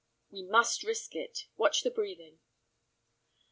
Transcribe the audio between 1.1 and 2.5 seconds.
it; watch the breathing."